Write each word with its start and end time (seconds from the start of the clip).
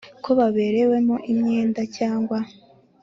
Ko 0.23 0.29
baberewemo 0.39 1.15
imyenda 1.31 1.81
cyangwa 1.97 2.37